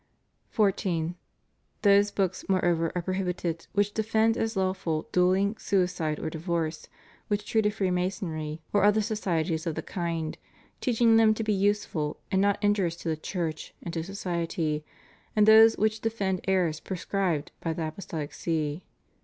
14. 0.49 1.13
Those 1.83 2.09
books, 2.09 2.43
moreover, 2.49 2.91
are 2.95 3.03
prohibited 3.03 3.67
which 3.73 3.93
defend 3.93 4.35
as 4.35 4.57
lawful, 4.57 5.07
duelling, 5.11 5.57
suicide, 5.59 6.17
or 6.19 6.27
divorce; 6.31 6.87
which 7.27 7.45
treat 7.45 7.67
of 7.67 7.75
Freemasonry, 7.75 8.63
or 8.73 8.83
other 8.83 9.03
societies 9.03 9.67
of 9.67 9.75
the 9.75 9.83
kind, 9.83 10.39
teaching 10.79 11.17
them 11.17 11.35
to 11.35 11.43
be 11.43 11.53
useful, 11.53 12.19
and 12.31 12.41
not 12.41 12.57
injurious 12.63 12.95
to 12.95 13.09
the 13.09 13.15
Church 13.15 13.75
and 13.83 13.93
to 13.93 14.03
Society; 14.03 14.83
and 15.35 15.47
those 15.47 15.77
which 15.77 16.01
defend 16.01 16.41
errors 16.47 16.79
proscribed 16.79 17.51
by 17.61 17.71
the 17.71 17.85
Apostolic 17.87 18.33
See. 18.33 18.83